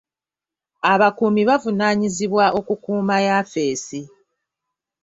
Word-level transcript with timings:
Abakuumi 0.91 1.41
bavunaanyizibwa 1.49 2.45
okukuuma 2.59 3.15
yafesi. 3.27 4.01